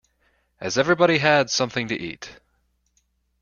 Has 0.59 0.79
everybody 0.79 1.19
had 1.19 1.51
something 1.51 1.87
to 1.89 1.95
eat? 1.95 2.39